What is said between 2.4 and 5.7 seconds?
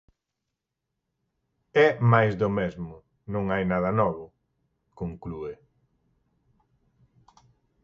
do mesmo, non hai nada novo", conclúe.